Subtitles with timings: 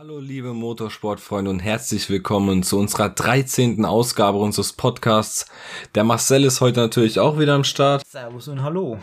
[0.00, 3.84] Hallo liebe Motorsportfreunde und herzlich willkommen zu unserer 13.
[3.84, 5.46] Ausgabe unseres Podcasts.
[5.96, 8.06] Der Marcel ist heute natürlich auch wieder am Start.
[8.06, 8.98] Servus und Hallo.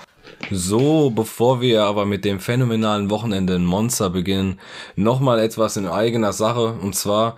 [0.52, 4.58] So, bevor wir aber mit dem phänomenalen Wochenende in Monza beginnen,
[4.96, 6.71] nochmal etwas in eigener Sache.
[6.71, 7.35] Und zwar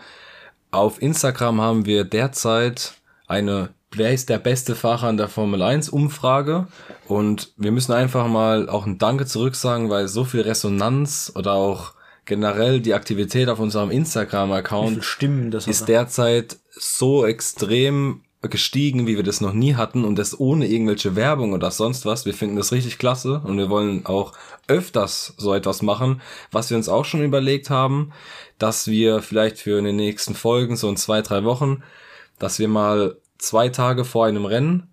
[0.69, 2.94] auf Instagram haben wir derzeit
[3.25, 6.67] eine Wer ist der beste Fahrer in der Formel 1 Umfrage?
[7.08, 11.97] Und wir müssen einfach mal auch ein Danke zurücksagen, weil so viel Resonanz oder auch
[12.28, 15.03] generell die Aktivität auf unserem Instagram-Account
[15.66, 21.16] ist derzeit so extrem gestiegen, wie wir das noch nie hatten und das ohne irgendwelche
[21.16, 22.25] Werbung oder sonst was.
[22.25, 24.33] Wir finden das richtig klasse und wir wollen auch
[24.67, 28.11] öfters so etwas machen, was wir uns auch schon überlegt haben,
[28.59, 31.81] dass wir vielleicht für in den nächsten Folgen, so in zwei, drei Wochen,
[32.38, 34.89] dass wir mal zwei Tage vor einem Rennen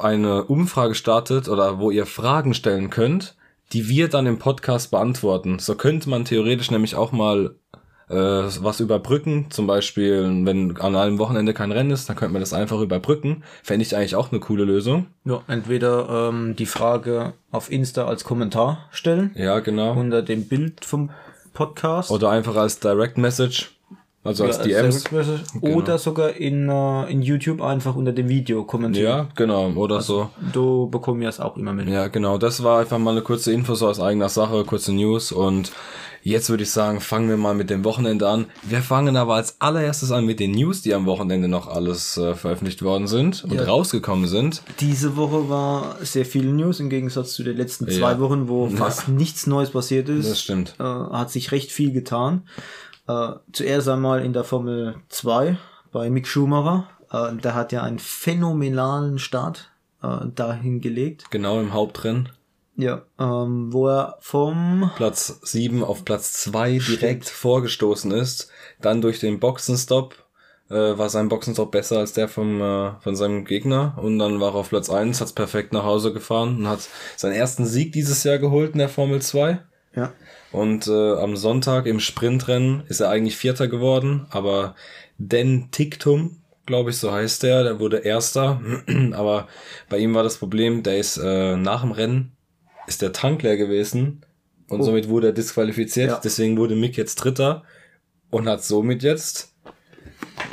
[0.00, 3.36] eine Umfrage startet oder wo ihr Fragen stellen könnt,
[3.72, 5.58] die wir dann im Podcast beantworten.
[5.58, 7.54] So könnte man theoretisch nämlich auch mal
[8.08, 9.46] äh, was überbrücken.
[9.50, 13.44] Zum Beispiel, wenn an einem Wochenende kein Rennen ist, dann könnte man das einfach überbrücken.
[13.62, 15.06] Fände ich eigentlich auch eine coole Lösung.
[15.24, 19.30] Ja, entweder ähm, die Frage auf Insta als Kommentar stellen.
[19.36, 19.92] Ja, genau.
[19.92, 21.10] Unter dem Bild vom
[21.52, 22.10] Podcast.
[22.10, 23.72] Oder einfach als Direct Message.
[24.22, 25.04] Also als Ja, DMs.
[25.04, 25.76] Genau.
[25.76, 29.06] Oder sogar in, äh, in YouTube einfach unter dem Video kommentieren.
[29.08, 29.70] Ja, genau.
[29.72, 30.28] Oder so.
[30.52, 31.88] Du bekommst es auch immer mit.
[31.88, 32.36] Ja, genau.
[32.36, 35.32] Das war einfach mal eine kurze Info so aus eigener Sache, kurze News.
[35.32, 35.72] Und
[36.22, 38.44] jetzt würde ich sagen, fangen wir mal mit dem Wochenende an.
[38.62, 42.34] Wir fangen aber als allererstes an mit den News, die am Wochenende noch alles äh,
[42.34, 43.64] veröffentlicht worden sind und Ja.
[43.64, 44.62] rausgekommen sind.
[44.80, 48.20] Diese Woche war sehr viel News im Gegensatz zu den letzten zwei Ja.
[48.20, 50.28] Wochen, wo fast nichts Neues passiert ist.
[50.30, 50.74] Das stimmt.
[50.78, 52.42] Äh, hat sich recht viel getan.
[53.10, 55.58] Äh, zuerst einmal in der Formel 2
[55.92, 56.88] bei Mick Schumacher.
[57.10, 59.70] Äh, der hat ja einen phänomenalen Start
[60.02, 61.24] äh, dahin gelegt.
[61.30, 62.28] Genau im Hauptrennen.
[62.76, 68.50] Ja, ähm, wo er vom Platz 7 auf Platz 2 direkt vorgestoßen ist.
[68.80, 70.14] Dann durch den Boxenstopp
[70.70, 73.98] äh, war sein Boxenstopp besser als der vom, äh, von seinem Gegner.
[74.00, 77.34] Und dann war er auf Platz 1, hat's perfekt nach Hause gefahren und hat seinen
[77.34, 79.60] ersten Sieg dieses Jahr geholt in der Formel 2.
[79.94, 80.12] ja,
[80.52, 84.74] Und äh, am Sonntag im Sprintrennen ist er eigentlich Vierter geworden, aber
[85.18, 88.60] Den Tiktum, glaube ich, so heißt der, der wurde Erster.
[89.12, 89.48] aber
[89.88, 92.32] bei ihm war das Problem, der ist äh, nach dem Rennen,
[92.86, 94.24] ist der Tank leer gewesen
[94.68, 94.84] und Oh.
[94.84, 96.08] somit wurde er disqualifiziert.
[96.10, 96.20] Ja.
[96.22, 97.64] Deswegen wurde Mick jetzt Dritter
[98.30, 99.54] und hat somit jetzt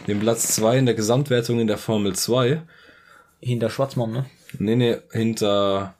[0.08, 2.62] den Platz zwei in der Gesamtwertung in der Formel 2.
[3.40, 4.26] hinter Schwarzmann, ne?
[4.58, 5.96] Nee, nee, hinter,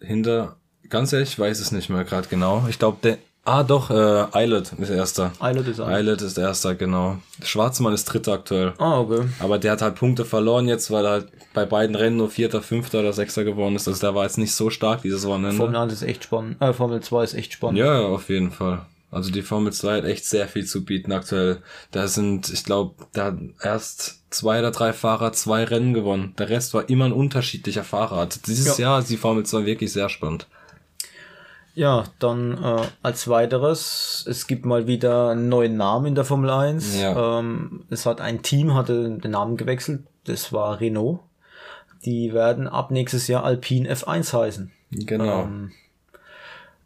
[0.00, 0.57] hinter,
[0.90, 2.64] ganz ehrlich, ich weiß es nicht mehr gerade genau.
[2.68, 5.32] Ich glaube, der, ah doch, äh, Eilert ist erster.
[5.40, 5.88] Eilert ist ein.
[5.92, 7.18] Eilert ist erster, genau.
[7.42, 8.74] Schwarzmann ist dritter aktuell.
[8.78, 9.22] Ah, okay.
[9.40, 12.62] Aber der hat halt Punkte verloren jetzt, weil er halt bei beiden Rennen nur vierter,
[12.62, 13.88] fünfter oder sechster geworden ist.
[13.88, 15.80] Also der war jetzt nicht so stark dieses Formel Wochenende.
[15.80, 16.60] 1 ist echt spannend.
[16.60, 17.78] Äh, Formel 2 ist echt spannend.
[17.78, 18.82] Ja, auf jeden Fall.
[19.10, 21.62] Also die Formel 2 hat echt sehr viel zu bieten aktuell.
[21.92, 26.34] Da sind, ich glaube, da hat erst zwei oder drei Fahrer zwei Rennen gewonnen.
[26.38, 28.18] Der Rest war immer ein unterschiedlicher Fahrer.
[28.18, 28.84] Also dieses Ja.
[28.84, 30.46] Jahr ist die Formel 2 wirklich sehr spannend.
[31.78, 36.50] Ja, dann äh, als weiteres, es gibt mal wieder einen neuen Namen in der Formel
[36.50, 36.98] 1.
[36.98, 37.38] Ja.
[37.38, 41.20] Ähm, es hat ein Team hatte den Namen gewechselt, das war Renault.
[42.04, 44.72] Die werden ab nächstes Jahr Alpine F1 heißen.
[44.90, 45.42] Genau.
[45.42, 45.70] Ähm,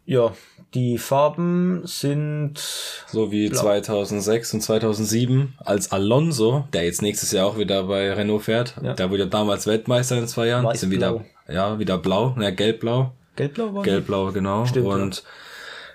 [0.05, 0.35] ja,
[0.75, 2.59] die Farben sind
[3.07, 3.63] So wie Blau.
[3.63, 8.75] 2006 und 2007 als Alonso, der jetzt nächstes Jahr auch wieder bei Renault fährt.
[8.83, 8.93] Ja.
[8.93, 10.67] Der wurde damals Weltmeister in zwei Jahren.
[10.67, 11.25] Weiß, sind wieder, blau.
[11.49, 13.13] ja, wieder blau, ja, gelb-blau.
[13.37, 13.75] Gelb-blau.
[13.75, 14.67] war Gelb-blau, genau.
[14.67, 15.23] Stimmt, und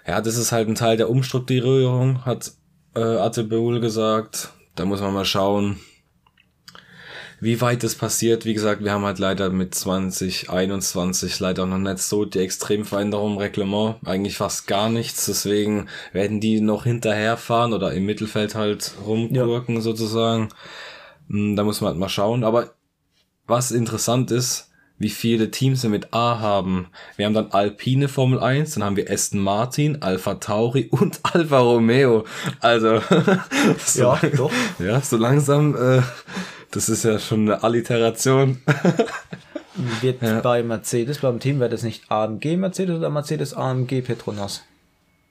[0.06, 0.22] ja.
[0.22, 2.52] das ist halt ein Teil der Umstrukturierung, hat
[2.96, 4.50] äh, Ate Beul gesagt.
[4.76, 5.80] Da muss man mal schauen,
[7.40, 8.46] wie weit das passiert.
[8.46, 13.38] Wie gesagt, wir haben halt leider mit 2021 leider noch nicht so die Extremveränderung im
[13.38, 13.98] Reglement.
[14.06, 15.26] Eigentlich fast gar nichts.
[15.26, 20.50] Deswegen werden die noch hinterherfahren oder im Mittelfeld halt rumgurken sozusagen.
[21.30, 22.44] Hm, Da muss man halt mal schauen.
[22.44, 22.72] Aber
[23.46, 26.88] was interessant ist, wie viele Teams wir mit A haben.
[27.16, 31.60] Wir haben dann Alpine Formel 1, dann haben wir Aston Martin, Alpha Tauri und Alfa
[31.60, 32.26] Romeo.
[32.60, 33.02] Also,
[33.86, 34.52] so, Ja, doch.
[34.80, 36.02] ja, so langsam, äh,
[36.72, 38.62] das ist ja schon eine Alliteration.
[40.02, 44.64] Wird bei Mercedes, beim Team, wäre das nicht AMG Mercedes oder Mercedes AMG Petronas?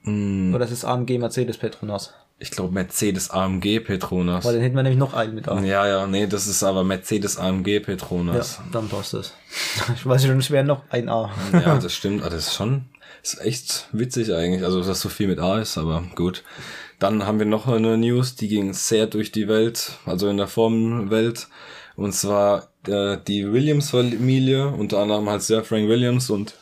[0.04, 0.54] Hm.
[0.54, 2.14] Oder ist es AMG Mercedes Petronas?
[2.38, 4.44] Ich glaube Mercedes AMG Petronas.
[4.44, 5.58] Weil dann hätten wir nämlich noch einen mit A.
[5.62, 8.60] Ja, ja, nee, das ist aber Mercedes AMG Ja, Petronas.
[8.72, 9.32] dann passt das.
[9.94, 11.30] Ich weiß schon, es wäre noch ein A.
[11.52, 12.22] Ja, das stimmt.
[12.22, 12.84] Ah, Das ist schon,
[13.22, 14.64] ist echt witzig eigentlich.
[14.64, 16.44] Also, dass so viel mit A ist, aber gut.
[16.98, 20.46] Dann haben wir noch eine News, die ging sehr durch die Welt, also in der
[20.46, 21.48] Formenwelt.
[21.94, 26.54] Und zwar äh, die Williams-Familie, unter anderem halt Sir Frank Williams und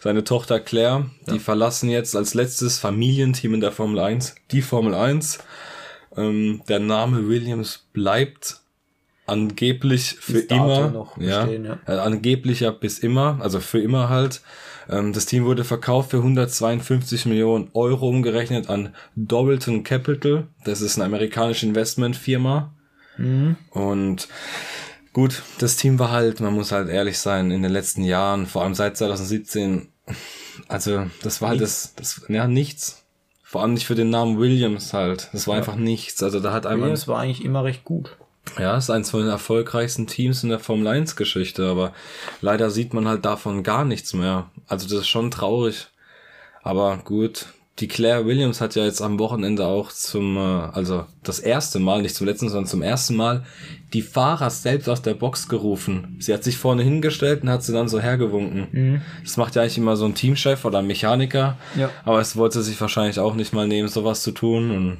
[0.00, 4.94] seine Tochter Claire, die verlassen jetzt als letztes Familienteam in der Formel 1 die Formel
[4.94, 5.38] 1.
[6.16, 8.60] Ähm, der Name Williams bleibt
[9.26, 11.06] angeblich für immer.
[11.18, 11.78] ja, ja.
[11.86, 14.40] äh, angeblich ja bis immer, also für immer halt.
[14.88, 20.48] Ähm, das Team wurde verkauft für 152 Millionen Euro umgerechnet an Doubleton Capital.
[20.64, 22.72] Das ist eine amerikanische Investmentfirma.
[23.18, 23.56] Mhm.
[23.70, 24.28] Und
[25.12, 28.62] gut, das Team war halt, man muss halt ehrlich sein, in den letzten Jahren, vor
[28.62, 29.88] allem seit 2017,
[30.68, 33.04] also das war halt das, das, ja, nichts.
[33.42, 35.28] Vor allem nicht für den Namen Williams halt.
[35.32, 36.22] Das war einfach nichts.
[36.22, 38.16] Also da hat einmal, Williams war eigentlich immer recht gut.
[38.58, 41.92] ja, ist eins von den erfolgreichsten Teams in der Formel 1 Geschichte, aber
[42.40, 44.50] leider sieht man halt davon gar nichts mehr.
[44.68, 45.88] Also das ist schon traurig.
[46.62, 47.46] Aber gut,
[47.80, 52.02] die Claire Williams hat ja jetzt am Wochenende auch zum, äh, also das erste Mal,
[52.02, 53.44] nicht zum letzten, sondern zum ersten Mal,
[53.94, 56.16] die Fahrer selbst aus der Box gerufen.
[56.20, 59.02] Sie hat sich vorne hingestellt und hat sie dann so hergewunken.
[59.24, 61.56] Das macht ja eigentlich immer so ein Teamchef oder ein Mechaniker.
[61.76, 61.90] Ja.
[62.04, 64.70] Aber es wollte sich wahrscheinlich auch nicht mal nehmen, sowas zu tun.
[64.70, 64.98] Und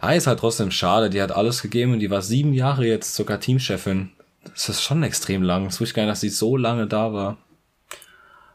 [0.00, 1.08] ah, ist halt trotzdem schade.
[1.08, 4.10] Die hat alles gegeben und die war sieben Jahre jetzt sogar Teamchefin.
[4.44, 5.64] Das ist schon extrem lang.
[5.64, 7.38] Das wusste ich gar nicht, dass sie so lange da war.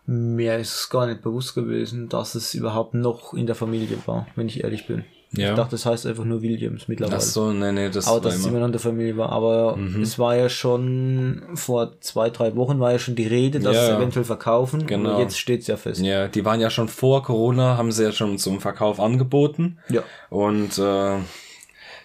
[0.05, 4.27] Mir ist es gar nicht bewusst gewesen, dass es überhaupt noch in der Familie war,
[4.35, 5.05] wenn ich ehrlich bin.
[5.35, 5.49] Ja.
[5.51, 7.17] Ich dachte, das heißt einfach nur Williams mittlerweile.
[7.17, 8.59] Ach so, nee, nee, das Aber dass es immer.
[8.59, 9.29] noch in der Familie war.
[9.31, 10.03] Aber Mhm.
[10.03, 13.85] es war ja schon vor zwei, drei Wochen war ja schon die Rede, dass Ja,
[13.87, 14.85] sie eventuell verkaufen.
[14.85, 15.15] Genau.
[15.15, 16.01] Und jetzt steht's ja fest.
[16.01, 19.79] Ja, die waren ja schon vor Corona, haben sie ja schon zum Verkauf angeboten.
[19.89, 20.03] Ja.
[20.29, 21.17] Und äh,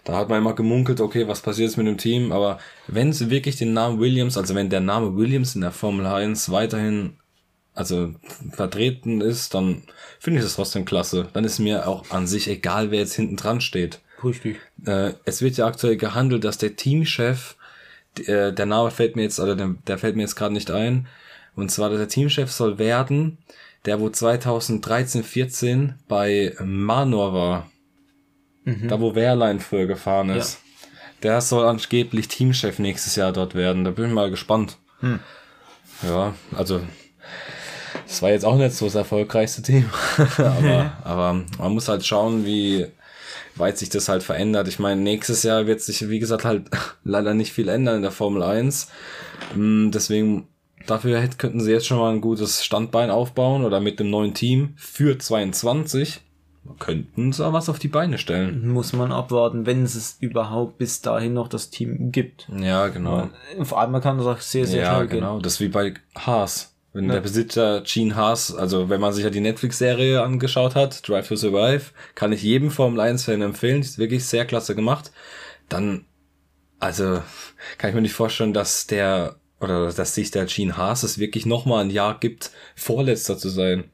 [0.05, 2.33] da hat man immer gemunkelt, okay, was passiert jetzt mit dem Team?
[2.33, 6.07] Aber wenn sie wirklich den Namen Williams, also wenn der Name Williams in der Formel
[6.07, 7.13] 1 weiterhin
[7.79, 8.15] also
[8.53, 9.83] vertreten ist, dann
[10.19, 11.29] finde ich das trotzdem klasse.
[11.33, 14.01] Dann ist mir auch an sich egal, wer jetzt hinten dran steht.
[14.23, 14.59] Richtig.
[14.85, 17.57] Äh, es wird ja aktuell gehandelt, dass der Teamchef,
[18.19, 20.71] d- äh, der Name fällt mir jetzt, oder der, der fällt mir jetzt gerade nicht
[20.71, 21.07] ein,
[21.55, 23.39] und zwar der Teamchef soll werden,
[23.85, 27.71] der wo 2013, 14 bei Manor war.
[28.65, 30.59] Da wo Wehrlein früher gefahren ist.
[31.23, 33.85] Der soll angeblich Teamchef nächstes Jahr dort werden.
[33.85, 34.77] Da bin ich mal gespannt.
[36.03, 36.81] Ja, also
[38.09, 39.85] das war jetzt auch nicht so das erfolgreichste Team.
[40.39, 42.87] aber, aber man muss halt schauen, wie
[43.57, 44.67] weit sich das halt verändert.
[44.67, 46.71] Ich meine, nächstes Jahr wird sich, wie gesagt, halt
[47.05, 48.89] leider nicht viel ändern in der Formel 1.
[49.55, 50.49] Mm, Deswegen,
[50.87, 54.73] dafür könnten sie jetzt schon mal ein gutes Standbein aufbauen oder mit dem neuen Team
[54.77, 56.23] für 22
[56.79, 58.69] könnten sie was auf die Beine stellen.
[58.69, 62.47] Muss man abwarten, wenn es überhaupt bis dahin noch das Team gibt.
[62.55, 63.31] Ja, genau.
[63.63, 65.41] Vor allem kann das auch sehr, sehr Ja, schnell genau.
[65.41, 66.75] Das ist wie bei Haas.
[66.93, 67.15] Wenn Ja.
[67.15, 71.37] der Besitzer Gene Haas, also wenn man sich ja die Netflix-Serie angeschaut hat, Drive to
[71.37, 71.83] Survive,
[72.15, 73.83] kann ich jedem Formel 1-Fan empfehlen.
[73.83, 75.13] Die ist wirklich sehr klasse gemacht.
[75.69, 76.07] Dann,
[76.81, 77.23] also,
[77.77, 81.45] kann ich mir nicht vorstellen, dass der, oder dass sich der Gene Haas es wirklich
[81.45, 83.85] nochmal ein Jahr gibt, Vorletzter zu sein.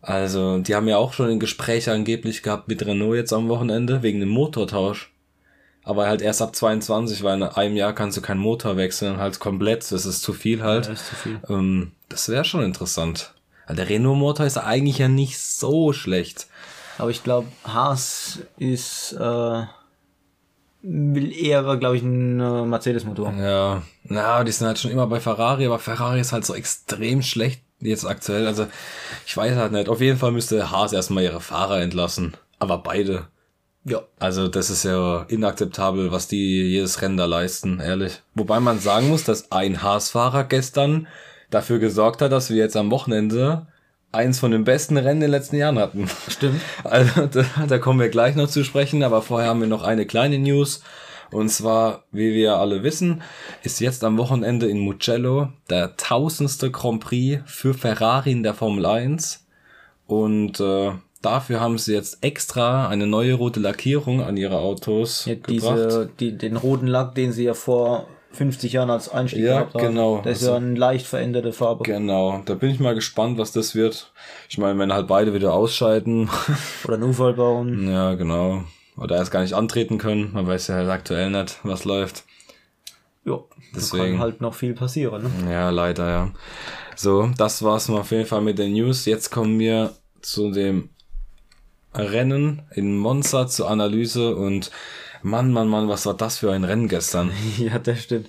[0.00, 4.02] Also, die haben ja auch schon ein Gespräch angeblich gehabt mit Renault jetzt am Wochenende,
[4.02, 5.12] wegen dem Motortausch.
[5.82, 9.38] Aber halt erst ab 22, weil in einem Jahr kannst du keinen Motor wechseln, halt
[9.38, 10.86] komplett, das ist zu viel halt.
[10.86, 11.40] Ja, ist zu viel.
[11.48, 13.34] Ähm, das wäre schon interessant.
[13.68, 16.46] Der Renault-Motor ist eigentlich ja nicht so schlecht.
[16.98, 19.62] Aber ich glaube, Haas ist, äh,
[20.82, 23.32] will eher, glaube ich, ein äh, Mercedes-Motor.
[23.34, 27.22] Ja, na, die sind halt schon immer bei Ferrari, aber Ferrari ist halt so extrem
[27.22, 28.46] schlecht jetzt aktuell.
[28.46, 28.66] Also,
[29.26, 29.88] ich weiß halt nicht.
[29.88, 32.34] Auf jeden Fall müsste Haas erstmal ihre Fahrer entlassen.
[32.58, 33.26] Aber beide.
[33.84, 34.02] Ja.
[34.18, 38.22] Also, das ist ja inakzeptabel, was die jedes Rennen da leisten, ehrlich.
[38.34, 41.06] Wobei man sagen muss, dass ein Haas-Fahrer gestern
[41.50, 43.66] dafür gesorgt hat, dass wir jetzt am Wochenende
[44.12, 46.08] eins von den besten Rennen in den letzten Jahren hatten.
[46.28, 46.60] Stimmt.
[46.84, 50.06] Also, da, da kommen wir gleich noch zu sprechen, aber vorher haben wir noch eine
[50.06, 50.82] kleine News.
[51.32, 53.20] Und zwar, wie wir alle wissen,
[53.64, 58.86] ist jetzt am Wochenende in Mugello der tausendste Grand Prix für Ferrari in der Formel
[58.86, 59.44] 1.
[60.06, 65.34] Und äh, dafür haben sie jetzt extra eine neue rote Lackierung an ihre Autos Ja,
[65.34, 65.50] gebracht.
[65.52, 69.74] diese, die, den roten Lack, den sie ja vor 50 Jahren als Einstieg Ja, gehabt
[69.74, 69.82] haben.
[69.88, 70.20] genau.
[70.22, 71.84] Das ist Also- ja eine leicht veränderte Farbe.
[71.84, 74.12] Genau, da bin ich mal gespannt, was das wird.
[74.48, 76.28] Ich meine, wenn halt beide wieder ausscheiden,
[76.84, 77.90] Oder einen Unfall bauen.
[77.90, 78.64] ja, genau.
[78.96, 82.24] Oder erst gar nicht antreten können, man weiß ja halt aktuell nicht, was läuft.
[83.24, 83.42] Ja, da
[83.74, 84.12] Deswegen.
[84.12, 85.24] kann halt noch viel passieren.
[85.44, 85.52] Ne?
[85.52, 86.30] Ja, leider, ja.
[86.94, 89.04] So, das war's mal auf jeden Fall mit den News.
[89.04, 90.88] Jetzt kommen wir zu dem
[91.94, 94.70] Rennen in Monza zur Analyse und
[95.22, 97.30] Mann, Mann, Mann, was war das für ein Rennen gestern?
[97.58, 98.28] Ja, das stimmt.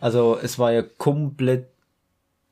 [0.00, 1.68] Also es war ja komplett,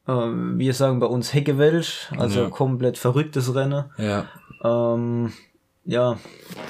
[0.08, 2.48] ähm, wir sagen bei uns Heckewelsch, also Ja.
[2.50, 3.84] komplett verrücktes Rennen.
[3.98, 4.26] Ja,
[4.64, 5.32] Ähm,
[5.84, 6.18] ja,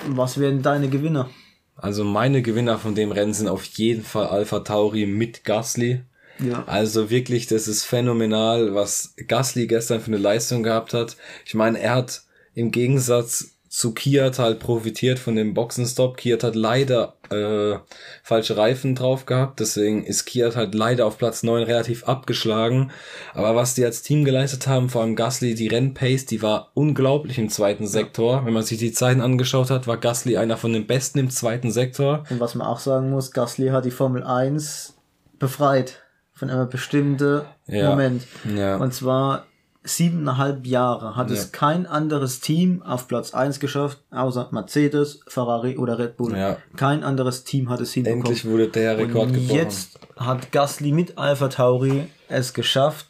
[0.08, 1.30] was werden deine Gewinner?
[1.78, 6.02] also meine Gewinner von dem Rennen sind auf jeden Fall Alpha Tauri mit Gasly.
[6.38, 6.64] Ja.
[6.66, 11.16] Also wirklich, das ist phänomenal, was Gasly gestern für eine Leistung gehabt hat.
[11.44, 12.22] Ich meine, er hat
[12.54, 16.16] im Gegensatz zu Kiat halt profitiert von dem Boxenstopp.
[16.16, 17.76] Kiat hat leider äh,
[18.22, 22.90] falsche Reifen drauf gehabt, deswegen ist Kiat halt leider auf Platz 9 relativ abgeschlagen.
[23.34, 27.36] Aber was die als Team geleistet haben, vor allem Gasly, die Rennpace, die war unglaublich
[27.36, 28.46] im zweiten Sektor.
[28.46, 31.70] Wenn man sich die Zeiten angeschaut hat, war Gasly einer von den besten im zweiten
[31.70, 32.24] Sektor.
[32.30, 34.96] Und was man auch sagen muss, Gasly hat die Formel 1
[35.38, 36.02] befreit
[36.32, 37.90] von einem bestimmten Ja.
[37.90, 38.26] Moment.
[38.56, 38.76] Ja.
[38.76, 39.44] Und zwar
[39.86, 41.36] siebeneinhalb Jahre hat Ja.
[41.36, 46.36] es kein anderes Team auf Platz 1 geschafft, außer Mercedes, Ferrari oder Red Bull.
[46.36, 46.58] Ja.
[46.76, 48.26] Kein anderes Team hat es hinbekommen.
[48.26, 49.56] Endlich wurde der Rekord Und gebrochen.
[49.56, 53.06] jetzt hat Gasly mit Alpha Tauri es geschafft,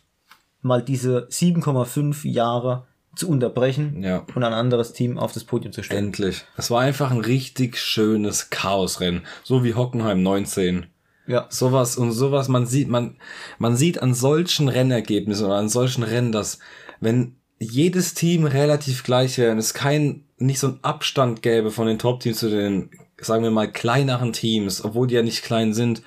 [0.62, 4.24] mal diese 7,5 Jahre zu unterbrechen Ja.
[4.34, 6.06] und ein anderes Team auf das Podium zu stellen.
[6.06, 6.44] Endlich.
[6.58, 9.22] Es war einfach ein richtig schönes Chaosrennen.
[9.42, 10.86] So wie Hockenheim 19.
[11.26, 11.46] Ja.
[11.50, 13.16] Sowas und sowas, man sieht, man,
[13.58, 16.58] man sieht an solchen Rennergebnissen oder an solchen Rennen, dass
[17.00, 21.86] wenn jedes Team relativ gleich wäre und es kein, nicht so einen Abstand gäbe von
[21.86, 26.02] den Top-Teams zu den, sagen wir mal, kleineren Teams, obwohl die ja nicht klein sind,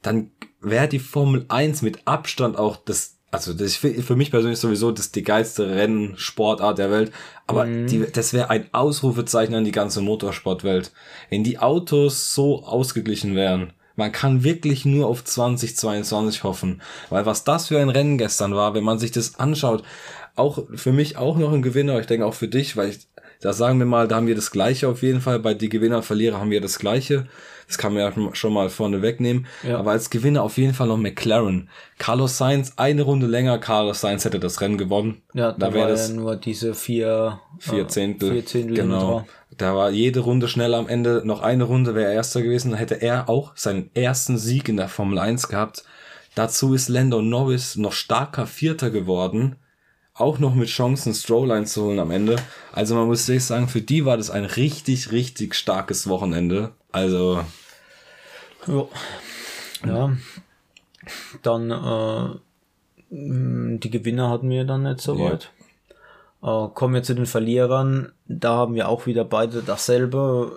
[0.00, 4.30] dann wäre die Formel 1 mit Abstand auch das, also das ist für, für mich
[4.30, 7.12] persönlich sowieso das die geilste Rennsportart der Welt.
[7.46, 10.92] Aber die, das wäre ein Ausrufezeichen an die ganze Motorsportwelt.
[11.30, 13.72] Wenn die Autos so ausgeglichen wären.
[13.96, 16.80] Man kann wirklich nur auf 2022 hoffen.
[17.10, 19.82] Weil was das für ein Rennen gestern war, wenn man sich das anschaut,
[20.34, 23.06] auch für mich auch noch ein Gewinner, ich denke auch für dich, weil ich,
[23.42, 25.40] da sagen wir mal, da haben wir das Gleiche auf jeden Fall.
[25.40, 27.26] Bei die Gewinner und Verlierer haben wir das Gleiche.
[27.66, 29.46] Das kann man ja schon mal vorne wegnehmen.
[29.66, 29.78] Ja.
[29.78, 31.68] Aber als Gewinner auf jeden Fall noch McLaren.
[31.98, 35.22] Carlos Sainz, eine Runde länger, Carlos Sainz hätte das Rennen gewonnen.
[35.34, 38.30] Ja, da, da wäre das ja nur diese vier, vier äh, Zehntel.
[38.30, 39.26] Vier Zehntel genau.
[39.58, 41.22] Da war jede Runde schneller am Ende.
[41.24, 42.70] Noch eine Runde wäre er erster gewesen.
[42.70, 45.84] Dann hätte er auch seinen ersten Sieg in der Formel 1 gehabt.
[46.36, 49.56] Dazu ist Lando Norris noch starker Vierter geworden.
[50.14, 52.36] Auch noch mit Chancen, Stroll einzuholen am Ende.
[52.72, 56.72] Also man muss wirklich sagen, für die war das ein richtig, richtig starkes Wochenende.
[56.92, 57.42] Also,
[58.66, 58.86] Ja.
[59.86, 60.16] ja.
[61.42, 62.38] Dann äh,
[63.10, 65.32] die Gewinner hatten wir dann nicht so Ja.
[65.32, 65.50] weit.
[66.42, 68.12] Äh, kommen wir zu den Verlierern.
[68.26, 70.52] Da haben wir auch wieder beide dasselbe.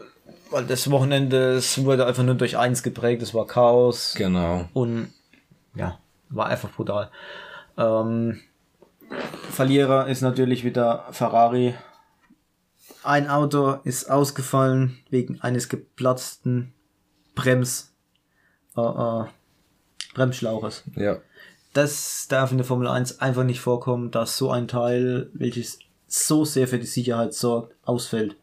[0.52, 3.22] Weil das Wochenende, es wurde einfach nur durch eins geprägt.
[3.22, 4.66] Es war Chaos genau.
[4.74, 5.12] und
[5.76, 5.98] ja,
[6.30, 7.10] war einfach brutal.
[7.78, 8.40] Ähm,
[9.52, 11.76] Verlierer ist natürlich wieder Ferrari.
[13.04, 16.74] Ein Auto ist ausgefallen wegen eines geplatzten
[17.36, 17.94] Brems,
[18.76, 19.26] äh, äh,
[20.14, 20.84] Bremsschlauches.
[20.96, 21.18] Ja.
[21.74, 26.46] Das darf in der Formel 1 einfach nicht vorkommen, dass so ein Teil, welches so
[26.46, 28.38] sehr für die Sicherheit sorgt, ausfällt.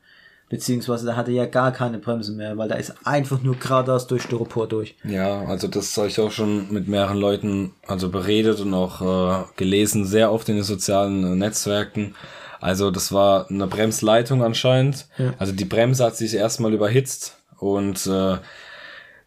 [0.52, 4.06] Beziehungsweise da hat er ja gar keine Bremse mehr, weil da ist einfach nur geradeaus
[4.06, 4.94] durch Styropor durch.
[5.02, 9.44] Ja, also das habe ich auch schon mit mehreren Leuten also beredet und auch äh,
[9.56, 12.14] gelesen, sehr oft in den sozialen äh, Netzwerken.
[12.60, 15.06] Also das war eine Bremsleitung anscheinend.
[15.38, 18.36] Also die Bremse hat sich erstmal überhitzt und äh,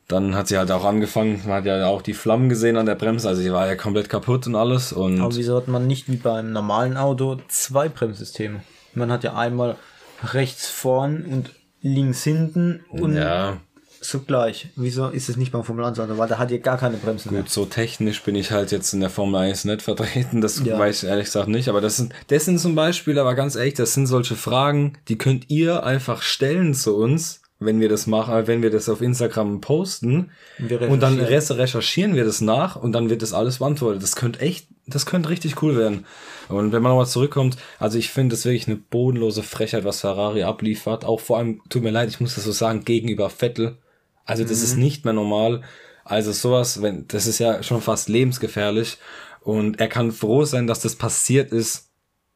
[0.07, 2.93] dann hat sie halt auch angefangen, man hat ja auch die Flammen gesehen an der
[2.93, 6.07] Bremse, also die war ja komplett kaputt und alles und Aber wieso hat man nicht
[6.07, 8.61] wie beim normalen Auto zwei Bremssysteme?
[8.93, 9.75] Man hat ja einmal
[10.23, 13.57] rechts vorn und links hinten und ja,
[14.01, 14.69] so gleich.
[14.75, 16.17] Wieso ist es nicht beim Formel 1 Auto?
[16.17, 17.41] Weil da hat ja gar keine Bremsen mehr.
[17.41, 20.77] Gut, so technisch bin ich halt jetzt in der Formel 1 nicht vertreten, das Ja.
[20.77, 23.73] weiß ich ehrlich gesagt nicht, aber das sind, das sind zum Beispiel, aber ganz ehrlich,
[23.73, 28.47] das sind solche Fragen, die könnt ihr einfach stellen zu uns, wenn wir das machen,
[28.47, 30.29] wenn wir das auf Instagram posten
[30.59, 34.03] und dann recherchieren wir das nach und dann wird das alles beantwortet.
[34.03, 36.05] Das könnte echt, das könnte richtig cool werden.
[36.47, 40.43] Und wenn man nochmal zurückkommt, also ich finde das wirklich eine bodenlose Frechheit, was Ferrari
[40.43, 41.05] abliefert.
[41.05, 43.77] Auch vor allem, tut mir leid, ich muss das so sagen, gegenüber Vettel.
[44.25, 45.61] Also das ist nicht mehr normal.
[46.03, 48.97] Also sowas, wenn, das ist ja schon fast lebensgefährlich.
[49.41, 51.89] Und er kann froh sein, dass das passiert ist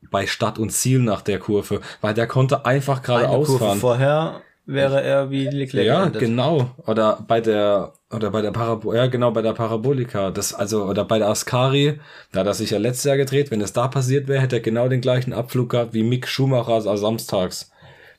[0.10, 3.79] bei Stadt und Ziel nach der Kurve, weil der konnte einfach gerade Eine Kurve ausfahren.
[3.79, 5.85] vorher wäre er wie Leclerc.
[5.85, 6.21] Ja, geendet.
[6.21, 6.71] genau.
[6.85, 11.05] Oder bei der oder bei der Parabo ja genau bei der Parabolika, das also oder
[11.05, 11.99] bei der Ascari,
[12.31, 14.61] da hat er sich ja letztes Jahr gedreht, wenn es da passiert wäre, hätte er
[14.61, 17.71] genau den gleichen Abflug gehabt wie Mick Schumacher also samstags.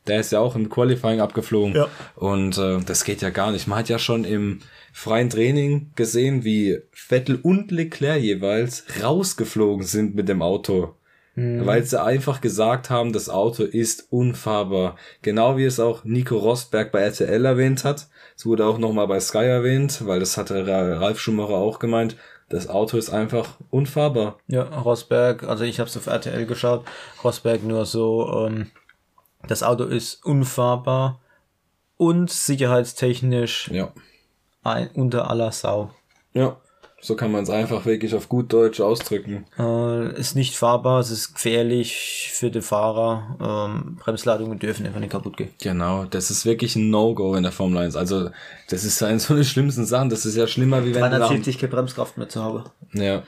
[0.06, 1.74] Der ist ja auch im Qualifying abgeflogen.
[1.74, 1.88] Ja.
[2.16, 3.66] Und äh, das geht ja gar nicht.
[3.66, 4.60] Man hat ja schon im
[4.92, 10.94] freien Training gesehen, wie Vettel und Leclerc jeweils rausgeflogen sind mit dem Auto.
[11.36, 14.96] Weil sie einfach gesagt haben, das Auto ist unfahrbar.
[15.22, 18.08] Genau wie es auch Nico Rosberg bei RTL erwähnt hat.
[18.36, 22.16] Es wurde auch nochmal bei Sky erwähnt, weil das hatte Ra- Ralf Schumacher auch gemeint.
[22.50, 24.38] Das Auto ist einfach unfahrbar.
[24.48, 26.84] Ja, Rosberg, also ich habe es auf RTL geschaut.
[27.22, 28.66] Rosberg nur so, ähm,
[29.46, 31.20] das Auto ist unfahrbar
[31.96, 33.92] und sicherheitstechnisch Ja.
[34.62, 35.90] ein, unter aller Sau.
[36.34, 36.56] Ja.
[37.02, 39.46] So kann man es einfach wirklich auf gut Deutsch ausdrücken.
[39.58, 43.36] Äh, ist nicht fahrbar, es ist gefährlich für den Fahrer.
[43.40, 45.48] Ähm, Bremsladungen dürfen einfach nicht kaputt gehen.
[45.62, 47.96] Genau, das ist wirklich ein No-Go in der Formel 1.
[47.96, 48.30] Also,
[48.68, 50.10] das ist eine so eine schlimmsten Sachen.
[50.10, 52.64] Das ist ja schlimmer, wie wenn du nach, 370 keine Bremskraft mehr zu haben.
[52.92, 53.22] Ja.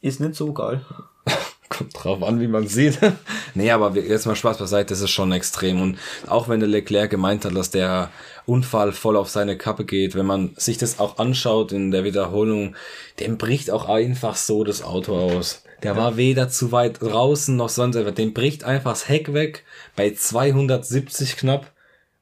[0.00, 0.84] Ist nicht so geil.
[1.68, 3.00] Kommt drauf an, wie man sieht.
[3.54, 5.80] nee, aber jetzt mal Spaß beiseite, das ist schon extrem.
[5.80, 8.10] Und auch wenn der Leclerc gemeint hat, dass der
[8.46, 12.76] Unfall voll auf seine Kappe geht, wenn man sich das auch anschaut in der Wiederholung,
[13.20, 15.62] dem bricht auch einfach so das Auto aus.
[15.82, 18.14] Der war weder zu weit draußen noch sonst etwas.
[18.14, 21.72] Dem bricht einfach das Heck weg bei 270 knapp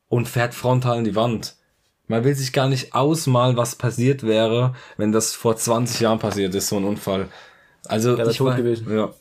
[0.08, 1.54] und fährt frontal in die Wand.
[2.08, 6.54] Man will sich gar nicht ausmalen, was passiert wäre, wenn das vor 20 Jahren passiert
[6.54, 7.28] ist, so ein Unfall.
[7.86, 8.94] Also, wär ich war- gewesen.
[8.94, 9.12] Ja.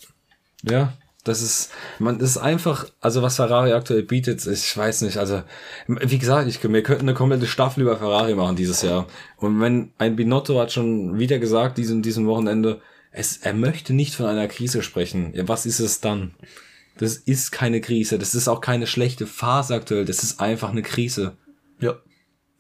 [0.63, 5.17] Ja, das ist, man, das ist einfach, also was Ferrari aktuell bietet, ich weiß nicht,
[5.17, 5.43] also,
[5.87, 9.07] wie gesagt, ich, wir könnten eine komplette Staffel über Ferrari machen dieses Jahr.
[9.37, 14.15] Und wenn ein Binotto hat schon wieder gesagt, diesen, diesem Wochenende, es, er möchte nicht
[14.15, 15.33] von einer Krise sprechen.
[15.33, 16.33] Ja, was ist es dann?
[16.97, 18.19] Das ist keine Krise.
[18.19, 20.05] Das ist auch keine schlechte Phase aktuell.
[20.05, 21.37] Das ist einfach eine Krise.
[21.79, 21.95] Ja.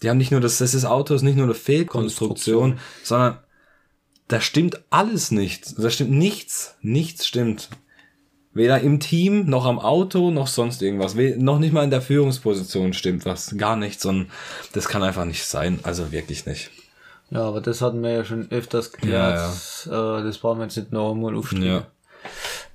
[0.01, 3.39] Die haben nicht nur das, das ist Auto ist nicht nur eine Fehlkonstruktion, sondern
[4.27, 5.77] da stimmt alles nicht.
[5.77, 6.75] Da stimmt nichts.
[6.81, 7.69] Nichts stimmt.
[8.53, 11.15] Weder im Team, noch am Auto, noch sonst irgendwas.
[11.15, 13.55] Noch nicht mal in der Führungsposition stimmt was.
[13.57, 14.05] Gar nichts.
[14.05, 14.27] Und
[14.73, 15.79] das kann einfach nicht sein.
[15.83, 16.69] Also wirklich nicht.
[17.31, 19.39] Ja, aber das hatten wir ja schon öfters geklärt.
[19.87, 21.63] Äh, das brauchen wir jetzt nicht noch einmal aufstehen.
[21.63, 21.87] Ja.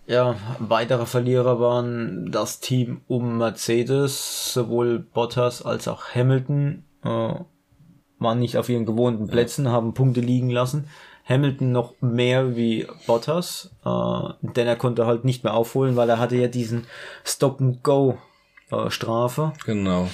[0.09, 7.35] Ja, weitere Verlierer waren das Team um Mercedes, sowohl Bottas als auch Hamilton äh,
[8.19, 10.88] waren nicht auf ihren gewohnten Plätzen, haben Punkte liegen lassen.
[11.29, 16.19] Hamilton noch mehr wie Bottas, äh, denn er konnte halt nicht mehr aufholen, weil er
[16.19, 16.87] hatte ja diesen
[17.25, 19.53] Stop-and-Go-Strafe.
[19.67, 20.09] Genau.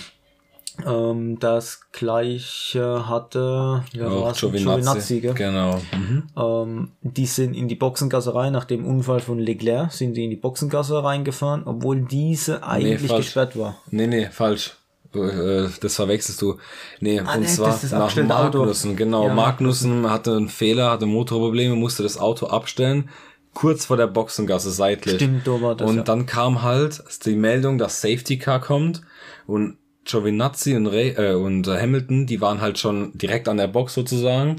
[0.85, 4.41] Ähm, das gleiche hatte ja, Auch war's?
[4.41, 5.21] Giovinazzi.
[5.21, 5.35] gell?
[5.35, 5.81] Genau.
[5.93, 6.25] Mhm.
[6.37, 10.31] Ähm, die sind in die Boxengasse rein, nach dem Unfall von Leclerc sind die in
[10.31, 13.27] die Boxengasse reingefahren, obwohl diese eigentlich falsch.
[13.27, 13.77] gesperrt war.
[13.91, 14.73] Nee, nee, falsch.
[15.15, 16.57] Äh, Das verwechselst du.
[17.01, 18.59] Nee, und Ah, nee, zwar nach abgestellte Auto.
[18.59, 18.97] Magnussen.
[18.97, 23.09] Genau, Ja, Magnussen hatte einen Fehler, hatte Motorprobleme, musste das Auto abstellen.
[23.55, 25.17] Kurz vor der Boxengasse seitlich.
[25.17, 26.03] Stimmt, war das, Und ja.
[26.03, 29.03] dann kam halt die Meldung, dass Safety Car kommt
[29.47, 33.95] und Giovinazzi und, Ray, äh, und Hamilton, die waren halt schon direkt an der Box
[33.95, 34.57] sozusagen.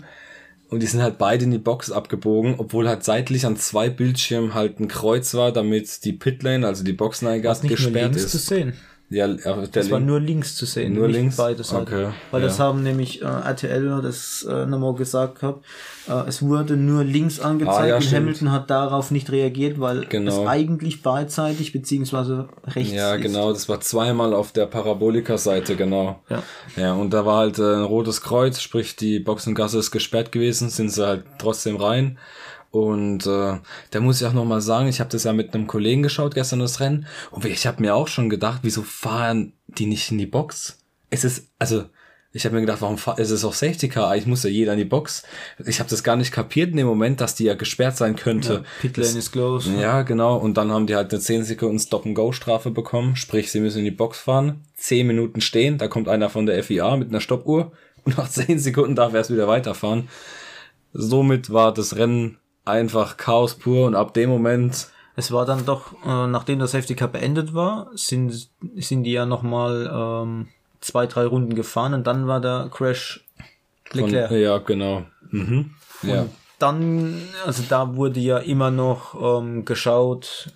[0.70, 4.56] Und die sind halt beide in die Box abgebogen, obwohl halt seitlich an zwei Bildschirmen
[4.56, 6.94] halt ein Kreuz war, damit die Pitlane, also die
[7.64, 8.32] nur gesperrt ist.
[8.32, 8.74] zu sehen.
[9.08, 11.36] Ja, auf der Das war nur links zu sehen, Nur nicht links?
[11.38, 11.84] beide Seiten.
[11.84, 12.64] Okay, Weil das ja.
[12.64, 15.64] haben nämlich äh, RTL das äh, nochmal gesagt gehabt.
[16.10, 18.22] Äh, es wurde nur links angezeigt Ah, ja, und stimmt.
[18.22, 20.42] Hamilton hat darauf nicht reagiert, weil Genau.
[20.44, 23.22] es eigentlich beidseitig beziehungsweise rechts Ja, ist.
[23.22, 26.20] genau, das war zweimal auf der Parabolika-Seite, genau.
[26.30, 26.42] Ja.
[26.76, 30.70] Ja, und da war halt äh, ein rotes Kreuz, sprich die Boxengasse ist gesperrt gewesen,
[30.70, 32.18] sind sie halt trotzdem rein.
[32.76, 33.58] Und äh,
[33.92, 36.60] da muss ich auch nochmal sagen, ich habe das ja mit einem Kollegen geschaut gestern
[36.60, 40.26] das Rennen und ich habe mir auch schon gedacht, wieso fahren die nicht in die
[40.26, 40.80] Box?
[41.10, 41.86] Es ist, also
[42.34, 44.74] ich habe mir gedacht, warum fahr, es ist auch Safety Car, eigentlich muss ja jeder
[44.74, 45.24] in die Box.
[45.66, 48.66] Ich habe das gar nicht kapiert in dem Moment, dass die ja gesperrt sein könnte.
[48.82, 49.72] Pitlane is closed.
[49.80, 50.36] Ja, genau.
[50.36, 53.16] Und dann haben die halt eine 10 Sekunden Stop-and-Go-Strafe bekommen.
[53.16, 56.62] Sprich, sie müssen in die Box fahren, 10 Minuten stehen, da kommt einer von der
[56.62, 57.72] FIA mit einer Stoppuhr
[58.04, 60.10] und nach 10 Sekunden darf er erst wieder weiterfahren.
[60.92, 65.94] Somit war das Rennen einfach Chaos pur und ab dem Moment, Es war dann doch,
[66.06, 70.48] äh, nachdem das Safety Cup beendet war, sind, sind die ja nochmal ähm,
[70.82, 73.24] zwei, drei Runden gefahren und dann war der Crash
[73.90, 74.32] von, Leclerc.
[74.32, 75.04] ja, genau.
[75.32, 75.72] Mhm.
[76.04, 76.26] Ja.
[76.60, 80.50] Dann, also da wurde ja immer noch ähm, geschaut,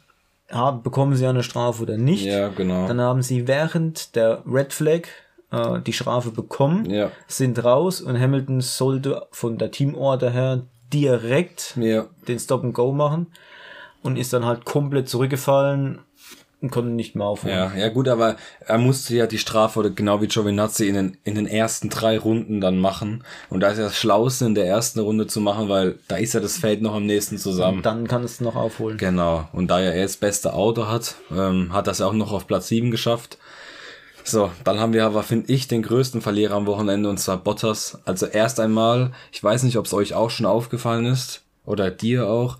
[0.52, 2.26] ja, bekommen sie eine Strafe oder nicht.
[2.26, 2.88] ja, genau.
[2.88, 5.02] Dann haben sie während der Red Flag
[5.52, 7.12] äh, die Strafe bekommen, Ja.
[7.28, 10.62] sind raus und Hamilton sollte von der Teamorder her
[10.94, 13.28] direkt Ja, den Stop and Go machen
[14.02, 16.00] und ist dann halt komplett zurückgefallen
[16.62, 17.56] und konnte nicht mehr aufholen.
[17.56, 21.18] Ja, ja gut, aber er musste ja die Strafe oder genau wie Giovinazzi in den,
[21.24, 23.24] in den ersten drei Runden dann machen.
[23.50, 26.34] Und da ist ja das Schlauste in der ersten Runde zu machen, weil da ist
[26.34, 27.78] ja das Feld noch am nächsten zusammen.
[27.78, 28.98] Und dann kann es noch aufholen.
[28.98, 29.48] Genau.
[29.54, 32.46] Und da ja er das beste Auto hat, ähm, hat das ja auch noch auf
[32.46, 33.38] Platz 7 geschafft.
[34.30, 37.98] So, dann haben wir aber, finde ich, den größten Verlierer am Wochenende und zwar Bottas.
[38.06, 42.28] Also erst einmal, ich weiß nicht, ob es euch auch schon aufgefallen ist oder dir
[42.28, 42.58] auch,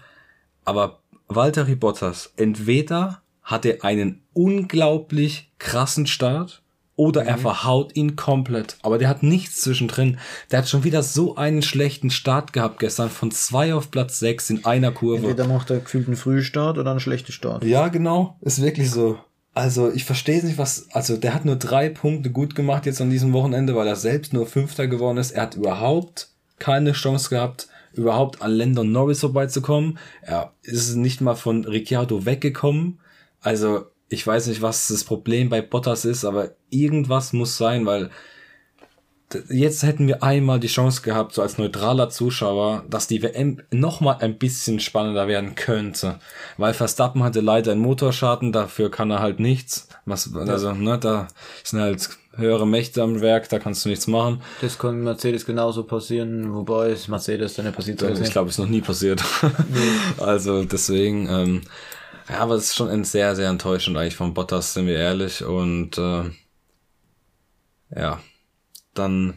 [0.66, 6.64] aber Valtteri Bottas, entweder hat er einen unglaublich krassen Start
[6.96, 8.78] oder er verhaut ihn komplett.
[8.82, 10.18] Aber der hat nichts zwischendrin.
[10.52, 14.50] Der hat schon wieder so einen schlechten Start gehabt gestern von zwei auf Platz sechs
[14.50, 15.28] in einer Kurve.
[15.28, 17.64] Entweder macht er gefühlt einen Frühstart oder einen schlechten Start.
[17.64, 18.38] Ja, genau.
[18.42, 19.18] Ist wirklich so.
[19.60, 20.88] Also ich verstehe nicht, was.
[20.94, 24.32] Also der hat nur drei Punkte gut gemacht jetzt an diesem Wochenende, weil er selbst
[24.32, 25.32] nur Fünfter geworden ist.
[25.32, 29.98] Er hat überhaupt keine Chance gehabt, überhaupt an Landon Norris vorbeizukommen.
[30.22, 33.02] Er ist nicht mal von Ricciardo weggekommen.
[33.42, 38.12] Also ich weiß nicht, was das Problem bei Bottas ist, aber irgendwas muss sein, weil
[39.50, 44.02] jetzt hätten wir einmal die Chance gehabt, so als neutraler Zuschauer, dass die WM noch
[44.02, 46.20] mal ein bisschen spannender werden könnte.
[46.58, 49.88] Weil Verstappen hatte leider einen Motorschaden, dafür kann er halt nichts.
[50.06, 51.28] Was, also, ne, da
[51.64, 54.42] sind halt höhere Mächte am Werk, da kannst du nichts machen.
[54.62, 58.02] Das kann Mercedes genauso passieren, wobei es Mercedes dann nicht passiert.
[58.02, 59.24] Also ich glaube, es ist noch nie passiert.
[60.18, 61.62] also deswegen, ähm,
[62.30, 65.44] ja, aber es ist schon ein sehr, sehr enttäuschend eigentlich von Bottas, sind wir ehrlich.
[65.44, 66.24] Und äh,
[67.96, 68.20] ja,
[69.00, 69.34] dann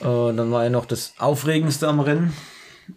[0.00, 2.34] Äh, dann war ja noch das Aufregendste am Rennen.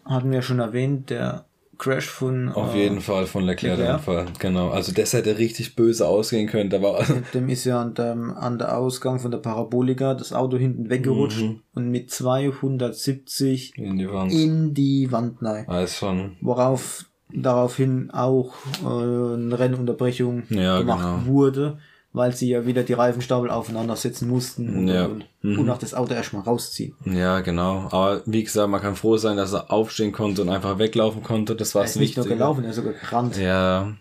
[0.05, 1.45] Hatten wir schon erwähnt, der
[1.77, 3.99] Crash von auf äh, jeden Fall von Leclerc der Leclerc.
[3.99, 4.25] Unfall.
[4.39, 6.69] Genau, also das hätte richtig böse ausgehen können.
[6.69, 7.01] Da war
[7.33, 11.41] Dem ist ja an, dem, an der Ausgang von der Parabolika das Auto hinten weggerutscht
[11.73, 14.31] und mit 270 in die Wand.
[14.33, 15.65] in die Wand rein.
[15.67, 16.35] Weiß schon.
[16.41, 21.25] Worauf daraufhin auch äh, eine Rennunterbrechung Ja, gemacht genau.
[21.33, 21.79] wurde,
[22.11, 25.05] weil sie ja wieder die Reifenstapel aufeinander setzen mussten und, Ja.
[25.05, 26.95] und, und auch das Auto erstmal rausziehen.
[27.05, 27.87] Ja, genau.
[27.91, 31.55] Aber wie gesagt, man kann froh sein, dass er aufstehen konnte und einfach weglaufen konnte.
[31.55, 33.37] Das war Er das ist nicht nur gelaufen, er ist sogar gerannt.
[33.37, 33.93] Ja,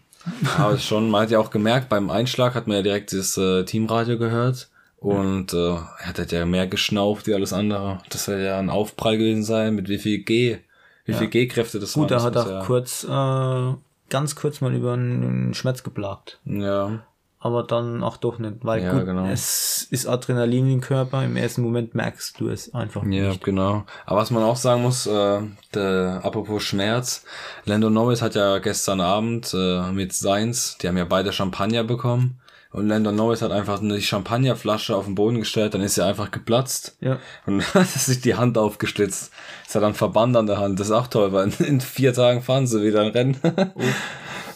[0.59, 3.65] aber schon, man hat ja auch gemerkt, beim Einschlag hat man ja direkt das äh,
[3.65, 4.69] Teamradio gehört
[4.99, 7.99] und äh, er hat ja mehr geschnauft wie alles andere.
[8.11, 10.59] Das soll ja ein Aufprall gewesen sein, mit wie viel G,
[11.05, 12.19] wie viel G-Kräfte das Gut, waren.
[12.19, 13.75] er hat auch ja, kurz, äh,
[14.11, 16.41] ganz kurz mal über einen Schmerz geplagt.
[16.45, 17.01] Ja,
[17.41, 19.27] Aber dann auch doch nicht, weil Ja, gut, genau.
[19.27, 23.45] es ist Adrenalin im Körper, im ersten Moment merkst du es einfach ja, nicht.
[23.45, 23.85] genau.
[24.07, 25.41] Aber was man auch sagen muss, äh,
[25.73, 27.25] der, apropos Schmerz,
[27.65, 32.41] Lando Norris hat ja gestern Abend äh, mit Sainz, die haben ja beide Champagner bekommen.
[32.71, 36.31] Und Lando Norris hat einfach eine Champagnerflasche auf den Boden gestellt, dann ist sie einfach
[36.31, 36.97] geplatzt.
[37.01, 37.19] Ja.
[37.47, 39.33] Und hat sich die Hand aufgestützt.
[39.67, 40.79] Es hat dann Verband an der Hand.
[40.79, 43.39] Das ist auch toll, weil in vier Tagen fahren sie wieder ein Rennen.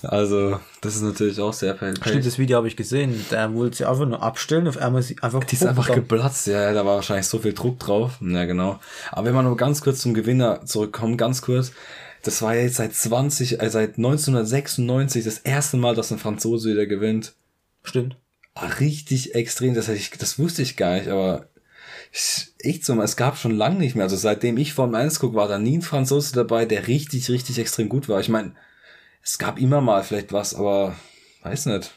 [0.05, 2.25] Also, das ist natürlich auch sehr Stimmt, peinlich.
[2.25, 3.25] das Video habe ich gesehen.
[3.31, 6.09] Der wollte sie einfach nur abstellen, auf einmal sie einfach Die ist einfach hochgegangen.
[6.09, 8.19] geplatzt, ja, da war wahrscheinlich so viel Druck drauf.
[8.21, 8.81] Ja, genau.
[9.11, 11.73] Aber wenn wir nur ganz kurz zum Gewinner zurückkommen, ganz kurz.
[12.25, 16.71] Das war ja jetzt seit 20, äh, seit 1996 das erste Mal, dass ein Franzose
[16.71, 17.33] wieder gewinnt.
[17.83, 18.17] Stimmt.
[18.55, 21.47] Ah, Richtig extrem, das, ich, das wusste ich gar nicht, aber
[22.13, 24.05] ich- echt so, es gab schon lange nicht mehr.
[24.05, 27.59] Also seitdem ich Formel 1 gucke, war da nie ein Franzose dabei, der richtig, richtig
[27.59, 28.21] extrem gut war.
[28.21, 28.53] Ich meine,
[29.23, 30.95] es gab immer mal vielleicht was, aber
[31.43, 31.93] weiß nicht.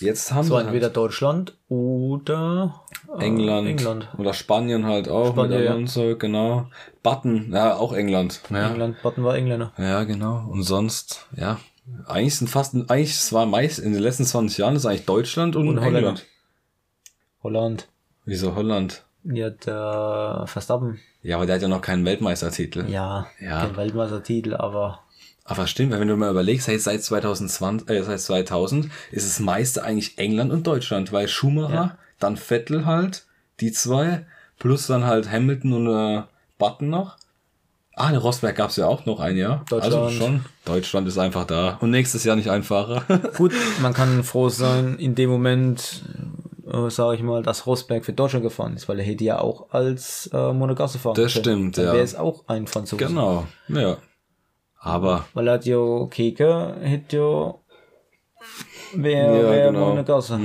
[0.00, 2.84] Jetzt haben So wir entweder Deutschland oder
[3.18, 4.08] äh, England, England.
[4.16, 5.72] oder Spanien halt auch Spanien, mit ja.
[5.72, 6.66] Alonso, genau.
[7.02, 8.40] Button, ja, auch England.
[8.50, 8.68] Ja.
[8.70, 9.72] England, Button war Engländer.
[9.76, 10.46] ja, genau.
[10.48, 11.58] Und sonst, ja,
[12.06, 15.56] eigentlich sind fast, eigentlich es war meist in den letzten 20 Jahren ist eigentlich Deutschland
[15.56, 15.98] und, Und Holländer.
[15.98, 16.26] England.
[17.42, 17.88] Holland.
[18.24, 19.04] Wieso Holland?
[19.24, 21.00] Ja, der Verstappen.
[21.22, 22.88] Ja, aber der hat ja noch keinen Weltmeistertitel.
[22.88, 23.66] Ja, Ja.
[23.66, 25.00] den Weltmeistertitel, aber
[25.50, 29.82] Aber stimmt, wenn du mal überlegst, hey, seit 2020, äh, seit 2000 ist das meiste
[29.82, 31.98] eigentlich England und Deutschland, weil Schumacher, Ja.
[32.20, 33.24] dann Vettel halt,
[33.60, 34.26] die zwei,
[34.58, 35.86] plus dann halt Hamilton und
[36.18, 36.22] äh,
[36.58, 37.16] Button noch.
[37.94, 39.64] Ah, der Rosberg gab's ja auch noch ein Jahr.
[39.72, 40.12] Also Deutschland.
[40.12, 40.44] schon.
[40.66, 41.78] Deutschland ist einfach da.
[41.80, 43.02] Und nächstes Jahr nicht einfacher.
[43.36, 46.04] gut, man kann froh sein, in dem Moment,
[46.70, 49.70] äh, sage ich mal, dass Rosberg für Deutschland gefahren ist, weil er hätte ja auch
[49.70, 51.92] als äh, Monegasse fahren Das stimmt, Dann ja.
[51.94, 53.04] wäre es auch ein Franzose.
[53.04, 53.46] genau.
[53.68, 53.96] Ja.
[54.80, 57.54] Aber Weil er hat ja Keke, hätte ja,
[58.94, 59.88] wäre Ja, wär genau.
[59.90, 60.38] Monegasse.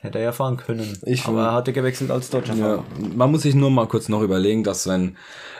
[0.00, 0.98] Hätte er ja fahren können.
[1.04, 4.22] Ich aber er hatte gewechselt als deutscher Ja, man muss sich nur mal kurz noch
[4.22, 5.16] überlegen, dass wenn,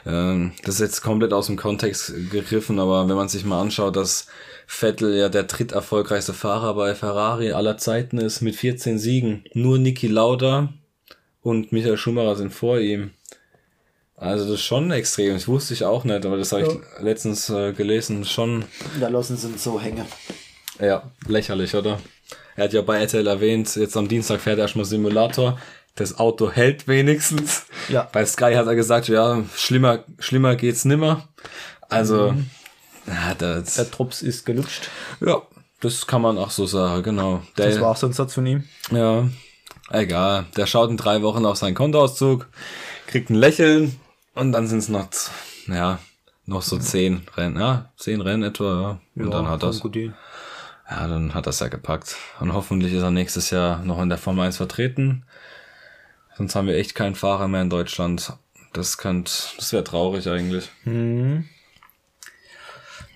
[0.06, 3.96] ähm, das ist jetzt komplett aus dem Kontext gegriffen, aber wenn man sich mal anschaut,
[3.96, 4.28] dass
[4.66, 9.44] Vettel ja der dritterfolgreichste Fahrer bei Ferrari aller Zeiten ist mit 14 Siegen.
[9.54, 10.72] Nur Niki Lauda
[11.42, 13.12] und Michael Schumacher sind vor ihm.
[14.16, 15.34] Also das ist schon extrem.
[15.34, 18.24] Das wusste ich auch nicht, aber das habe ich letztens äh, gelesen.
[18.24, 18.64] Schon,
[18.98, 20.06] Da lassen sie ihn so hängen.
[20.80, 21.98] Ja, lächerlich, oder?
[22.56, 25.58] Er hat ja bei RTL erwähnt, jetzt am Dienstag fährt er erstmal Simulator.
[25.94, 27.66] Das Auto hält wenigstens.
[27.88, 28.08] Ja.
[28.12, 31.28] Bei Sky hat er gesagt, ja, schlimmer, schlimmer geht's nimmer.
[31.88, 32.34] Also,
[33.06, 34.88] ja, das, Der Drops ist gelutscht.
[35.24, 35.42] ja,
[35.80, 37.42] das kann man auch so sagen, genau.
[37.56, 38.64] Der, Das war auch so ein Satz von ihm.
[38.90, 39.28] Ja,
[39.90, 40.46] egal.
[40.56, 42.48] Der schaut in drei Wochen auf seinen Kontoauszug,
[43.06, 43.98] kriegt ein Lächeln
[44.36, 45.08] und dann sind es noch,
[45.66, 45.98] ja,
[46.44, 49.22] noch so zehn Rennen, ja, zehn Rennen etwa, ja.
[49.24, 52.16] Und dann hat das, ja, dann hat das ja gepackt.
[52.40, 55.24] Und hoffentlich ist er nächstes Jahr noch in der Formel 1 vertreten.
[56.36, 58.34] Sonst haben wir echt keinen Fahrer mehr in Deutschland.
[58.72, 60.70] Das könnte, das wäre traurig eigentlich.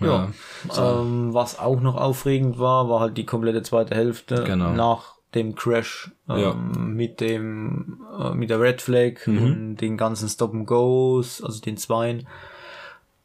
[0.00, 0.30] Ja.
[0.76, 4.72] Ähm, was auch noch aufregend war, war halt die komplette zweite Hälfte Genau.
[4.72, 6.54] nach dem Crash ähm, Ja.
[6.54, 11.76] mit dem äh, mit der Red Flag und den ganzen Stop and Goes, also den
[11.76, 12.26] Zweien.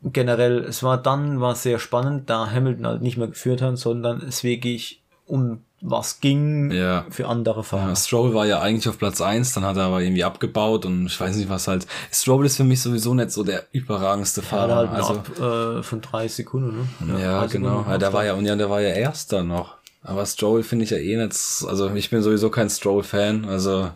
[0.04, 4.22] Generell, es war dann war sehr spannend, da Hamilton halt nicht mehr geführt hat, sondern
[4.22, 7.06] es wirklich um was ging Ja.
[7.10, 7.90] für andere Fahrer.
[7.90, 11.08] Ja, Stroll war ja eigentlich auf Platz eins, dann hat er aber irgendwie abgebaut und
[11.08, 11.88] ich weiß nicht, was halt.
[12.12, 14.76] Stroll ist für mich sowieso nicht so der überragendste Hat Fahrer.
[14.76, 15.40] halt also, ab
[15.80, 17.20] äh, von drei Sekunden, ne?
[17.22, 17.70] Ja, genau.
[17.70, 19.76] Sekunden Ja, der war ja, und ja, der war ja erster noch.
[20.06, 21.36] Aber Stroll finde ich ja eh nicht,
[21.68, 23.90] also ich bin sowieso kein Stroll-Fan, also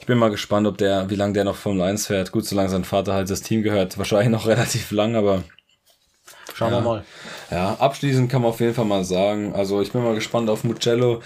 [0.00, 2.32] ich bin mal gespannt, ob der, wie lange der noch Formel 1 fährt.
[2.32, 5.44] Gut, solange sein Vater halt das Team gehört, wahrscheinlich noch relativ lang, aber
[6.54, 7.04] Schauen wir mal.
[7.50, 10.64] ja, abschließend kann man auf jeden Fall mal sagen, also ich bin mal gespannt auf
[10.64, 11.20] Mugello.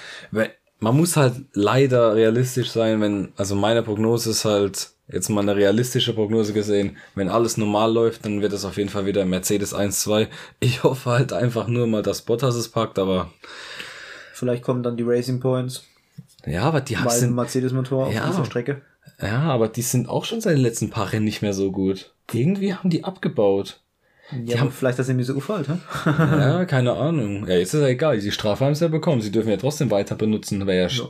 [0.80, 5.56] Man muss halt leider realistisch sein, wenn, also meine Prognose ist halt, jetzt mal eine
[5.56, 9.74] realistische Prognose gesehen, wenn alles normal läuft, dann wird es auf jeden Fall wieder Mercedes
[9.74, 10.28] 1-2.
[10.60, 13.30] Ich hoffe halt einfach nur mal, dass Bottas es packt, aber
[14.38, 15.84] Vielleicht kommen dann die Racing Points,
[16.46, 18.26] ja, aber die weil ein Mercedes-Motor auf Ja.
[18.28, 18.82] dieser Strecke.
[19.20, 22.12] ja, aber die sind auch schon seit den letzten paar Rennen nicht mehr so gut.
[22.32, 23.80] Irgendwie haben die abgebaut.
[24.44, 25.78] Ja, aber vielleicht, dass er mir so gefällt, hä?
[26.04, 27.46] Ja, keine Ahnung.
[27.48, 28.20] Ja, jetzt ist ja egal.
[28.20, 29.22] Die Strafe haben sie ja bekommen.
[29.22, 30.66] Sie dürfen ja trotzdem weiter benutzen.
[30.66, 31.08] Wäre ja, sch-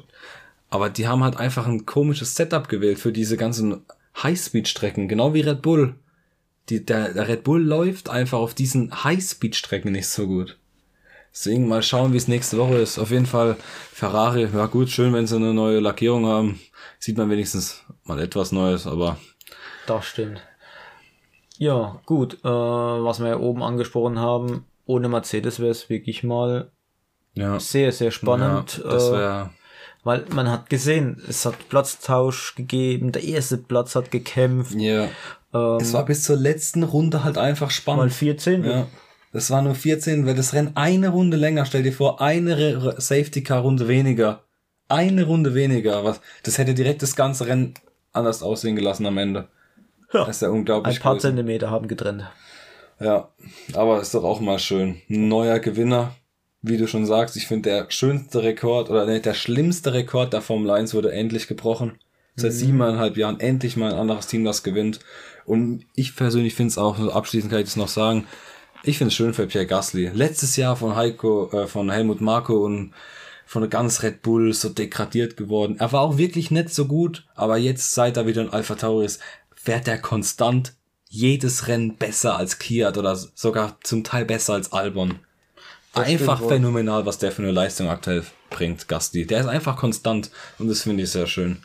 [0.71, 3.83] Aber die haben halt einfach ein komisches Setup gewählt für diese ganzen
[4.23, 5.09] Highspeed-Strecken.
[5.09, 5.97] Genau wie Red Bull.
[6.69, 10.57] Die, der, der Red Bull läuft einfach auf diesen Highspeed-Strecken nicht so gut.
[11.33, 12.99] Deswegen mal schauen, wie es nächste Woche ist.
[12.99, 13.57] Auf jeden Fall
[13.93, 14.49] Ferrari.
[14.53, 16.61] Ja gut, schön, wenn sie eine neue Lackierung haben.
[16.99, 19.19] Sieht man wenigstens mal etwas Neues, aber
[19.87, 20.41] Das stimmt.
[21.59, 22.35] Ja, gut.
[22.45, 26.71] Äh, was wir ja oben angesprochen haben, ohne Mercedes wäre es wirklich mal
[27.35, 27.61] ja.
[27.61, 28.81] sehr, sehr spannend.
[28.83, 29.51] ja das äh, wäre
[30.05, 35.09] weil man hat gesehen, es hat Platztausch gegeben, der erste Platz hat gekämpft, ja.
[35.53, 38.05] ähm, Es war bis zur letzten Runde halt einfach spannend.
[38.05, 38.65] mal 14.
[38.65, 38.87] Ja.
[39.33, 41.67] Das war nur 14, weil das Rennen eine Runde länger.
[41.67, 44.45] Stell dir vor, eine Safety Car Runde weniger.
[44.89, 46.05] Eine Runde weniger.
[46.05, 46.21] Was?
[46.43, 47.75] Das hätte direkt das ganze Rennen
[48.13, 49.49] anders aussehen gelassen am Ende.
[50.13, 50.25] Ja.
[50.25, 50.97] Das ist ja unglaublich.
[50.97, 51.29] Ein paar gewesen.
[51.29, 52.25] Zentimeter haben getrennt.
[53.01, 53.29] Ja,
[53.75, 55.01] aber ist doch auch mal schön.
[55.09, 56.15] Ein neuer Gewinner.
[56.61, 60.43] Wie du schon sagst, ich finde der schönste Rekord oder nee, der schlimmste Rekord der
[60.43, 62.01] Formel 1 wurde endlich gebrochen.
[62.35, 65.01] Seit siebeneinhalb Jahren endlich mal ein anderes Team, das gewinnt.
[65.45, 68.27] Und ich persönlich finde es auch, abschließend kann ich das noch sagen,
[68.83, 70.11] ich finde es schön für Pierre Gasly.
[70.15, 72.93] Letztes Jahr von Heiko, äh, von Helmut Marko und
[73.47, 75.77] von ganz Red Bull so degradiert geworden.
[75.79, 79.07] Er war auch wirklich nicht so gut, aber jetzt, seit er wieder in Alpha Tauri
[79.07, 79.21] ist,
[79.55, 80.75] fährt er konstant
[81.09, 85.19] jedes Rennen besser als Kiat oder sogar zum Teil besser als Albon.
[85.95, 86.49] Einfach stimmt wohl.
[86.49, 89.27] phänomenal, was der für eine Leistung aktuell bringt, Gasly.
[89.27, 91.59] Der ist einfach konstant und das finde ich sehr schön.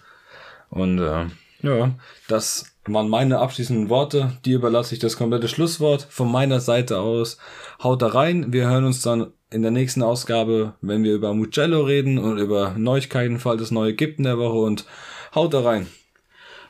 [0.70, 1.26] Und äh,
[1.64, 1.92] ja,
[2.28, 4.38] das waren meine abschließenden Worte.
[4.46, 7.38] Die überlasse ich das komplette Schlusswort von meiner Seite aus.
[7.82, 8.52] Haut da rein.
[8.52, 12.76] Wir hören uns dann in der nächsten Ausgabe, wenn wir über Mugello reden und über
[12.78, 14.58] Neuigkeiten, falls es neue gibt in der Woche.
[14.60, 14.86] Und
[15.34, 15.88] haut da rein.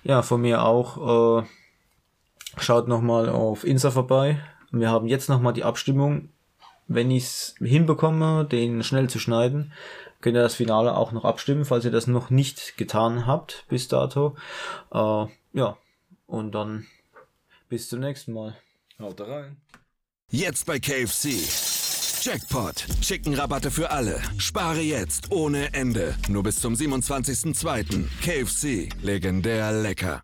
[0.03, 1.41] Ja, von mir auch.
[1.41, 1.47] Äh,
[2.59, 4.39] schaut nochmal auf Insta vorbei.
[4.71, 6.29] Wir haben jetzt nochmal die Abstimmung.
[6.87, 9.71] Wenn ich es hinbekomme, den schnell zu schneiden,
[10.23, 13.89] könnt ihr das Finale auch noch abstimmen, falls ihr das noch nicht getan habt bis
[13.89, 14.35] dato.
[14.91, 15.77] Äh, ja,
[16.25, 16.87] und dann
[17.69, 18.55] bis zum nächsten Mal.
[18.99, 19.57] Haut da rein.
[20.31, 21.35] Jetzt bei KFC.
[22.23, 22.85] Jackpot.
[23.01, 24.21] Chicken-Rabatte für alle.
[24.37, 26.15] Spare jetzt ohne Ende.
[26.29, 28.07] Nur bis zum 27.02.
[28.21, 28.89] KFC.
[29.03, 30.23] Legendär lecker.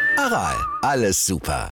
[0.17, 1.69] Aral, alles super.